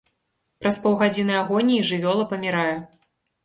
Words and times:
Праз 0.63 0.79
паўгадзіны 0.85 1.37
агоніі 1.43 1.87
жывёла 1.93 2.29
памірае. 2.35 2.69